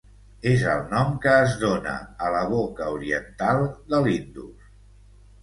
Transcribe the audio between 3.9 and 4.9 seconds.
de l'Indus.